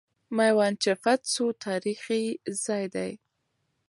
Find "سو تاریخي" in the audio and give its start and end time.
1.33-2.23